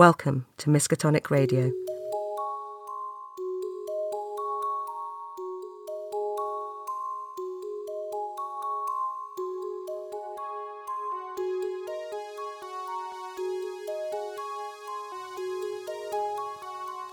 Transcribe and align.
Welcome 0.00 0.46
to 0.56 0.70
Miskatonic 0.70 1.28
Radio. 1.28 1.70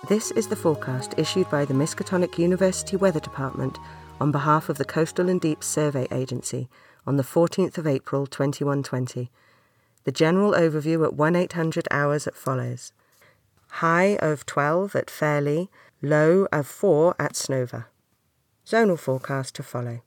This 0.07 0.31
is 0.31 0.47
the 0.47 0.55
forecast 0.55 1.13
issued 1.17 1.49
by 1.49 1.65
the 1.65 1.73
Miskatonic 1.73 2.37
University 2.37 2.95
Weather 2.95 3.19
Department 3.19 3.77
on 4.21 4.31
behalf 4.31 4.69
of 4.69 4.77
the 4.77 4.85
Coastal 4.85 5.27
and 5.27 5.41
Deeps 5.41 5.67
Survey 5.67 6.07
Agency 6.09 6.69
on 7.05 7.17
the 7.17 7.23
14th 7.23 7.77
of 7.77 7.85
April 7.85 8.25
2120. 8.25 9.29
The 10.07 10.13
general 10.13 10.53
overview 10.53 11.03
at 11.03 11.15
1 11.15 11.35
800 11.35 11.85
hours 11.91 12.27
as 12.27 12.33
follows 12.33 12.93
High 13.83 14.15
of 14.21 14.45
12 14.45 14.95
at 14.95 15.09
Fairlie, 15.09 15.67
low 16.01 16.47
of 16.49 16.65
4 16.65 17.13
at 17.19 17.33
Snover. 17.33 17.87
Zonal 18.65 18.97
forecast 18.97 19.55
to 19.55 19.63
follow. 19.63 19.99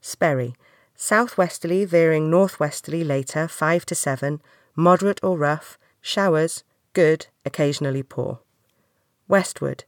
Sperry, 0.00 0.54
southwesterly 0.94 1.84
veering 1.84 2.30
northwesterly 2.30 3.02
later 3.02 3.48
5 3.48 3.84
to 3.86 3.96
7, 3.96 4.40
moderate 4.76 5.18
or 5.24 5.36
rough, 5.36 5.76
showers, 6.00 6.62
good, 6.92 7.26
occasionally 7.44 8.04
poor. 8.04 8.38
Westward, 9.26 9.82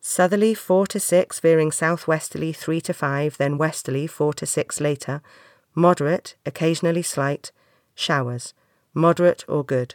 southerly 0.00 0.54
4 0.54 0.86
to 0.86 1.00
6 1.00 1.40
veering 1.40 1.72
southwesterly 1.72 2.52
3 2.52 2.80
to 2.82 2.94
5, 2.94 3.38
then 3.38 3.58
westerly 3.58 4.06
4 4.06 4.32
to 4.34 4.46
6 4.46 4.80
later, 4.80 5.22
moderate, 5.74 6.36
occasionally 6.46 7.02
slight, 7.02 7.50
showers, 7.94 8.54
moderate 8.94 9.44
or 9.48 9.64
good. 9.64 9.94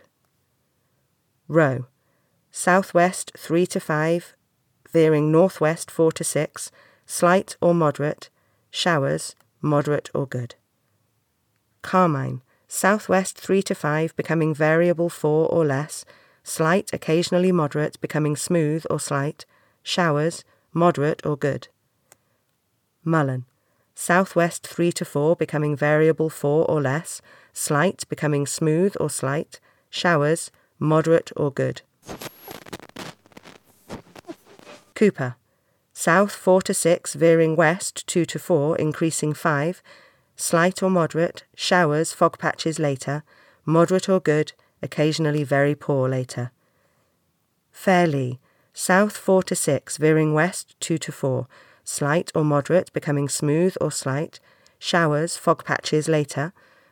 Row, 1.48 1.86
southwest 2.52 3.32
3 3.38 3.66
to 3.68 3.80
5, 3.80 4.36
veering 4.92 5.32
northwest 5.32 5.92
4 5.92 6.12
to 6.14 6.24
6, 6.24 6.72
slight 7.06 7.56
or 7.62 7.74
moderate, 7.74 8.30
showers, 8.70 9.36
moderate 9.62 10.10
or 10.14 10.26
good. 10.26 10.56
Carmine, 11.82 12.42
southwest 12.68 13.38
3 13.38 13.62
to 13.64 13.76
5, 13.76 14.16
becoming 14.16 14.54
variable 14.54 15.10
4 15.10 15.48
or 15.48 15.66
less, 15.66 16.04
slight, 16.44 16.92
occasionally 16.94 17.52
moderate, 17.52 18.00
becoming 18.02 18.36
smooth 18.36 18.86
or 18.90 19.00
slight, 19.00 19.46
showers, 19.84 20.44
moderate 20.74 21.26
or 21.26 21.38
good. 21.38 21.68
Mullen, 23.04 23.46
southwest 24.00 24.68
3 24.68 24.92
to 24.92 25.04
4, 25.04 25.36
becoming 25.36 25.76
variable 25.76 26.30
4 26.30 26.70
or 26.70 26.80
less, 26.80 27.20
slight, 27.52 28.08
becoming 28.10 28.46
smooth 28.46 28.96
or 29.00 29.10
slight, 29.10 29.60
showers, 29.90 30.52
moderate 30.78 31.32
or 31.36 31.52
good. 31.52 31.82
Cooper, 34.94 35.36
south 35.94 36.32
4 36.32 36.62
to 36.62 36.76
6, 36.76 37.16
veering 37.16 37.56
west 37.56 38.06
2 38.06 38.24
to 38.26 38.38
4, 38.38 38.78
increasing 38.78 39.34
5, 39.34 39.82
slight 40.36 40.84
or 40.84 40.92
moderate, 40.92 41.44
showers, 41.56 42.14
fog 42.14 42.38
patches 42.38 42.78
later, 42.78 43.24
moderate 43.66 44.08
or 44.08 44.20
good, 44.20 44.54
occasionally 44.84 45.44
very 45.44 45.74
poor 45.74 46.08
later. 46.08 46.52
Fairlie 47.72 48.40
south 48.74 49.18
4 49.18 49.42
to 49.42 49.56
6, 49.56 49.98
veering 49.98 50.36
west 50.36 50.76
2 50.82 51.00
to 51.00 51.12
4, 51.12 51.48
slight 51.88 52.32
or 52.36 52.44
moderate, 52.44 52.92
becoming 52.92 53.30
smooth 53.30 53.76
or 53.80 53.90
slight, 53.90 54.42
showers, 54.78 55.38
fog 55.38 55.64
patches 55.64 56.10
later, 56.10 56.52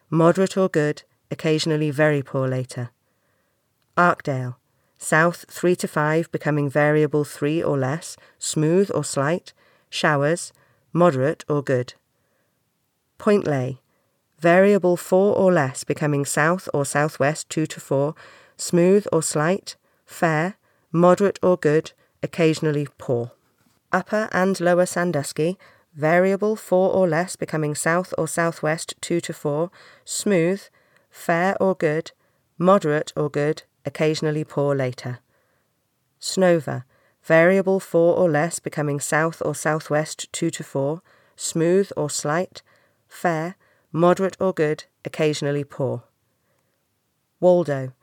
moderate 0.09 0.55
or 0.55 0.69
good, 0.69 1.03
occasionally 1.29 1.91
very 1.91 2.23
poor 2.23 2.47
later. 2.47 2.89
Arkdale, 3.97 4.55
south 4.97 5.45
3 5.49 5.75
to 5.75 5.87
5, 5.87 6.31
becoming 6.31 6.69
variable 6.69 7.25
3 7.25 7.61
or 7.61 7.77
less, 7.77 8.15
smooth 8.39 8.89
or 8.95 9.03
slight, 9.03 9.51
showers, 9.89 10.53
moderate 10.93 11.43
or 11.49 11.61
good. 11.61 11.93
Point 13.17 13.45
Lay, 13.45 13.81
variable 14.39 14.95
4 14.95 15.35
or 15.35 15.51
less, 15.51 15.83
becoming 15.83 16.23
south 16.23 16.69
or 16.73 16.85
southwest 16.85 17.49
2 17.49 17.65
to 17.65 17.79
4, 17.81 18.15
smooth 18.55 19.05
or 19.11 19.21
slight, 19.21 19.75
fair, 20.05 20.55
moderate 20.93 21.37
or 21.43 21.57
good, 21.57 21.91
occasionally 22.23 22.87
poor. 22.97 23.31
Upper 23.95 24.27
and 24.33 24.59
Lower 24.59 24.85
Sandusky, 24.85 25.57
variable 25.93 26.57
4 26.57 26.91
or 26.91 27.07
less, 27.07 27.37
becoming 27.37 27.73
south 27.75 28.13
or 28.17 28.27
southwest 28.27 28.93
2 28.99 29.21
to 29.21 29.31
4, 29.31 29.71
smooth, 30.03 30.63
fair 31.09 31.55
or 31.61 31.75
good, 31.75 32.11
moderate 32.57 33.13
or 33.15 33.29
good, 33.29 33.63
occasionally 33.85 34.43
poor 34.43 34.75
later. 34.75 35.19
Snover, 36.19 36.83
variable 37.23 37.79
4 37.79 38.17
or 38.17 38.29
less, 38.29 38.59
becoming 38.59 38.99
south 38.99 39.41
or 39.45 39.55
southwest 39.55 40.27
2 40.33 40.49
to 40.49 40.61
4, 40.61 41.01
smooth 41.37 41.89
or 41.95 42.09
slight, 42.09 42.61
fair, 43.07 43.55
moderate 43.93 44.35
or 44.41 44.51
good, 44.51 44.83
occasionally 45.05 45.63
poor. 45.63 46.03
Waldo, 47.39 47.93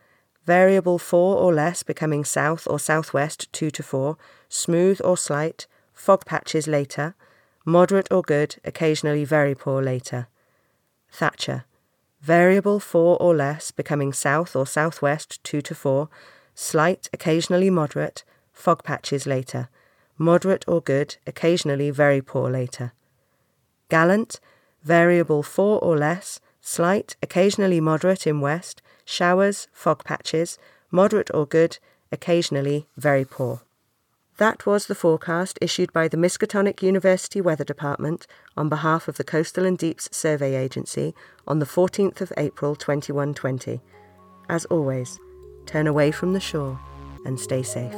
variable 0.46 0.98
4 0.98 1.36
or 1.36 1.52
less, 1.52 1.82
becoming 1.82 2.24
south 2.24 2.66
or 2.66 2.78
southwest 2.78 3.52
2 3.52 3.70
to 3.70 3.82
4, 3.82 4.16
smooth 4.48 4.98
or 5.04 5.18
slight, 5.18 5.66
fog 6.02 6.26
patches 6.26 6.66
later, 6.66 7.14
moderate 7.64 8.10
or 8.10 8.22
good, 8.22 8.56
occasionally 8.64 9.24
very 9.24 9.54
poor 9.54 9.80
later. 9.80 10.26
Thatcher, 11.12 11.64
variable 12.20 12.80
4 12.80 13.16
or 13.22 13.36
less, 13.36 13.70
becoming 13.70 14.12
south 14.12 14.56
or 14.56 14.66
southwest 14.66 15.38
2 15.44 15.60
to 15.60 15.74
4, 15.76 16.08
slight, 16.56 17.08
occasionally 17.12 17.70
moderate, 17.70 18.24
fog 18.52 18.82
patches 18.82 19.28
later, 19.28 19.68
moderate 20.18 20.64
or 20.66 20.80
good, 20.80 21.18
occasionally 21.24 21.90
very 21.90 22.20
poor 22.20 22.50
later. 22.50 22.92
Gallant, 23.88 24.40
variable 24.82 25.44
4 25.44 25.78
or 25.78 25.96
less, 25.96 26.40
slight, 26.60 27.14
occasionally 27.22 27.80
moderate 27.80 28.26
in 28.26 28.40
west, 28.40 28.82
showers, 29.04 29.68
fog 29.72 30.02
patches, 30.02 30.58
moderate 30.90 31.30
or 31.32 31.46
good, 31.46 31.78
occasionally 32.10 32.88
very 32.96 33.24
poor. 33.24 33.62
That 34.38 34.64
was 34.64 34.86
the 34.86 34.94
forecast 34.94 35.58
issued 35.60 35.92
by 35.92 36.08
the 36.08 36.16
Miskatonic 36.16 36.82
University 36.82 37.40
Weather 37.40 37.64
Department 37.64 38.26
on 38.56 38.68
behalf 38.68 39.06
of 39.06 39.16
the 39.16 39.24
Coastal 39.24 39.66
and 39.66 39.76
Deeps 39.76 40.08
Survey 40.10 40.54
Agency 40.54 41.14
on 41.46 41.58
the 41.58 41.66
14th 41.66 42.20
of 42.20 42.32
April 42.36 42.74
2120. 42.74 43.80
As 44.48 44.64
always, 44.66 45.20
turn 45.66 45.86
away 45.86 46.10
from 46.10 46.32
the 46.32 46.40
shore 46.40 46.80
and 47.26 47.38
stay 47.38 47.62
safe. 47.62 47.94